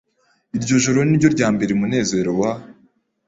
[0.57, 2.51] Iryo joro niryo ryambereye umunezero wa